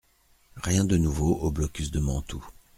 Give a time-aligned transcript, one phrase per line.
[0.55, 2.43] Rien de nouveau au blocus de Mantoue.